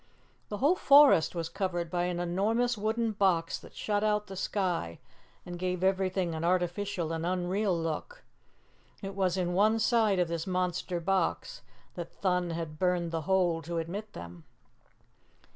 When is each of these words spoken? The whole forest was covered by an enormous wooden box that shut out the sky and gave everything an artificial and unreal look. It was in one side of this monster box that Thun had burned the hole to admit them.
The 0.49 0.57
whole 0.57 0.73
forest 0.75 1.35
was 1.35 1.47
covered 1.47 1.91
by 1.91 2.05
an 2.05 2.19
enormous 2.19 2.75
wooden 2.75 3.11
box 3.11 3.59
that 3.59 3.75
shut 3.75 4.03
out 4.03 4.25
the 4.25 4.35
sky 4.35 4.97
and 5.45 5.59
gave 5.59 5.83
everything 5.83 6.33
an 6.33 6.43
artificial 6.43 7.11
and 7.13 7.23
unreal 7.23 7.77
look. 7.79 8.23
It 9.03 9.13
was 9.13 9.37
in 9.37 9.53
one 9.53 9.77
side 9.77 10.17
of 10.17 10.27
this 10.27 10.47
monster 10.47 10.99
box 10.99 11.61
that 11.93 12.11
Thun 12.15 12.49
had 12.49 12.79
burned 12.79 13.11
the 13.11 13.21
hole 13.29 13.61
to 13.61 13.77
admit 13.77 14.13
them. 14.13 14.43